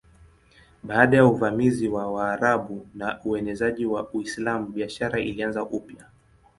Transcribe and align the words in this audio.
Baada 0.83 1.17
ya 1.17 1.25
uvamizi 1.25 1.87
wa 1.87 2.11
Waarabu 2.11 2.87
na 2.95 3.19
uenezaji 3.25 3.85
wa 3.85 4.09
Uislamu 4.09 4.67
biashara 4.67 5.19
ilianza 5.19 5.63
upya. 5.63 6.05